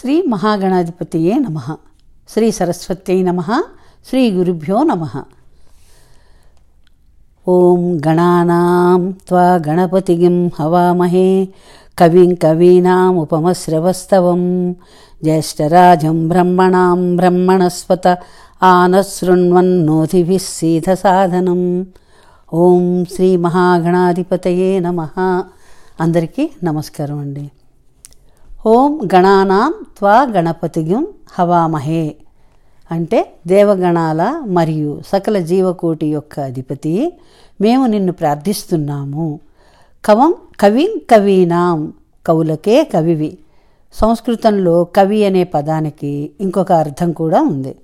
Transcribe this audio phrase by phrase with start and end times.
[0.00, 1.76] శ్రీ మహాగణాధిపతియే నమ.
[2.28, 3.62] శ్రీ సరస్వత్యై నమ.
[4.08, 5.22] శ్రీ గురుభ్యో నమ.
[7.48, 11.48] ఓం గణానాం త్వా గణపతిగిం హవామహే.
[11.98, 14.74] కవిం కవీనాముపమశ్రవస్తవం
[15.24, 18.18] జ్యేష్టరాజం బ్రహ్మణాం బ్రహ్మణస్పత
[18.62, 21.86] ఆనశృణ్వన్నోతిభిः సీధసాధనం.
[22.54, 25.06] ఓం శ్రీ మహాగణాధిపతయే నమ.
[26.00, 27.50] అందరికీ నమస్కారం అండి
[28.66, 31.06] ఓం గణానాం త్వా గణపతిగం
[31.38, 32.16] హవామహే.
[32.90, 37.12] అంటే దేవగణాల మరియు సకల జీవకోటి యొక్క అధిపతి
[37.60, 39.40] మేము నిన్ను ప్రార్థిస్తున్నాము.
[40.04, 41.92] కవం కవిం కవీనాం
[42.26, 43.38] కవులకే కవివి.
[43.92, 47.74] సంస్కృతంలో కవి అనే పదానికి ఇంకొక అర్థం కూడా ఉంది.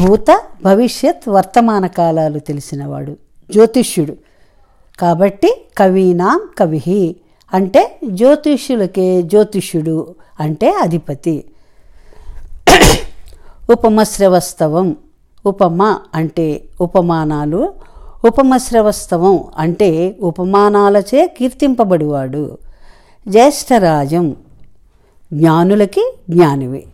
[0.00, 3.16] భూత భవిష్యత్ వర్తమాన కాలాలు తెలిసినవాడు
[3.52, 4.16] జ్యోతిష్యుడు.
[5.00, 7.16] కాబట్టి కవీనాం కవి
[7.52, 11.44] అంటే జ్యోతిష్యులకే జ్యోతిష్యుడు అంటే అధిపతి.
[13.70, 14.96] ఉపమశ్రవస్తవం
[15.46, 17.72] ఉపమ అంటే ఉపమానాలు.
[18.26, 22.58] ఉపమశ్రవస్తవం అంటే ఉపమానాలచే కీర్తింపబడివాడు.
[23.28, 24.36] జ్యేష్ఠరాజం.
[25.32, 26.84] జ్ఞానులకి జ్ఞానివి.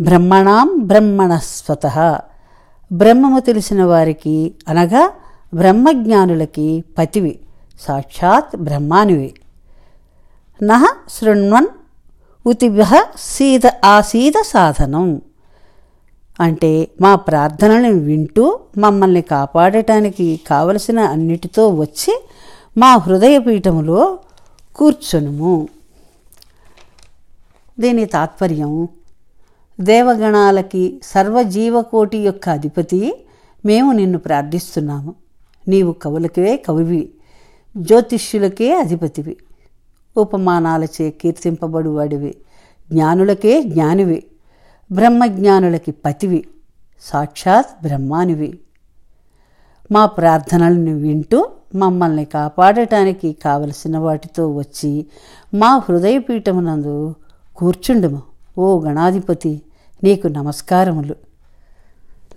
[0.00, 1.86] బ్రహ్మణాం బ్రహ్మణస్వత.
[2.92, 5.10] బ్రహ్మము తెలిసిన వారికి అనగా
[5.54, 7.38] బ్రహ్మజ్ఞానులకి పతివి.
[7.80, 9.34] సాక్షాత్ బ్రహ్మానివి.
[10.62, 11.66] నహ శృణ్వన్
[12.46, 12.84] ఉతిభ
[13.16, 15.22] సీత ఆసీద సాధనం.
[16.40, 22.26] అంటే మా ప్రార్థనలను వింటూ మమ్మల్ని కాపాడటానికి కావలసిన అన్నిటితో వచ్చి
[22.78, 24.18] మా హృదయపీఠములో
[24.76, 25.68] కూర్చొనుము.
[27.80, 28.88] దీని తాత్పర్యం
[29.80, 33.14] దేవగణాలకి సర్వజీవకోటి యొక్క అధిపతి
[33.66, 35.14] మేము నిన్ను ప్రార్థిస్తున్నాము.
[35.68, 37.10] నీవు కవులకే కవివి
[37.76, 39.36] జ్యోతిష్యులకే అధిపతివి.
[40.16, 42.36] ఉపమానాలచే కీర్తింపబడువాడివి.
[42.92, 44.24] జ్ఞానులకే జ్ఞానివి.
[44.92, 46.46] బ్రహ్మజ్ఞానులకి పతివి.
[47.02, 48.58] సాక్షాత్ బ్రహ్మానివి.
[49.92, 55.06] మా ప్రార్థనలను వింటూ మమ్మల్ని కాపాడటానికి కావలసిన వాటితో వచ్చి
[55.54, 57.14] మా హృదయపీఠమునందు
[57.56, 58.22] కూర్చుండుము.
[58.58, 59.62] ఓ గణాధిపతి
[60.04, 61.16] నీకు నమస్కారములు.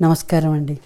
[0.01, 0.79] నమస్కారం అండి